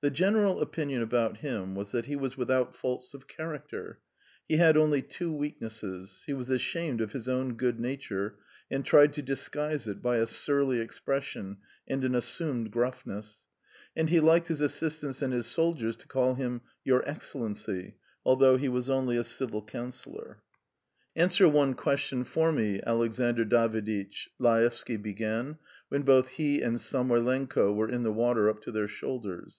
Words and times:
The 0.00 0.10
general 0.10 0.60
opinion 0.60 1.02
about 1.02 1.38
him 1.38 1.74
was 1.74 1.90
that 1.90 2.06
he 2.06 2.14
was 2.14 2.36
without 2.36 2.72
faults 2.72 3.14
of 3.14 3.26
character. 3.26 3.98
He 4.48 4.56
had 4.58 4.76
only 4.76 5.02
two 5.02 5.32
weaknesses: 5.32 6.22
he 6.24 6.32
was 6.32 6.50
ashamed 6.50 7.00
of 7.00 7.10
his 7.10 7.28
own 7.28 7.54
good 7.56 7.80
nature, 7.80 8.38
and 8.70 8.84
tried 8.84 9.12
to 9.14 9.22
disguise 9.22 9.88
it 9.88 10.00
by 10.00 10.18
a 10.18 10.28
surly 10.28 10.78
expression 10.78 11.56
and 11.88 12.04
an 12.04 12.14
assumed 12.14 12.70
gruffness; 12.70 13.42
and 13.96 14.08
he 14.08 14.20
liked 14.20 14.46
his 14.46 14.60
assistants 14.60 15.20
and 15.20 15.32
his 15.32 15.46
soldiers 15.46 15.96
to 15.96 16.06
call 16.06 16.34
him 16.36 16.60
"Your 16.84 17.02
Excellency," 17.04 17.96
although 18.24 18.56
he 18.56 18.68
was 18.68 18.88
only 18.88 19.16
a 19.16 19.24
civil 19.24 19.62
councillor. 19.64 20.44
"Answer 21.16 21.48
one 21.48 21.74
question 21.74 22.22
for 22.22 22.52
me, 22.52 22.80
Alexandr 22.86 23.44
Daviditch," 23.44 24.28
Laevsky 24.38 24.96
began, 24.96 25.58
when 25.88 26.02
both 26.02 26.28
he 26.28 26.62
and 26.62 26.80
Samoylenko 26.80 27.72
were 27.74 27.90
in 27.90 28.04
the 28.04 28.12
water 28.12 28.48
up 28.48 28.60
to 28.62 28.70
their 28.70 28.86
shoulders. 28.86 29.58